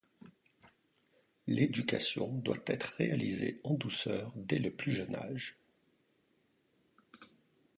[1.45, 5.59] L'éducation doit être réalisée en douceur dès le plus jeune âge.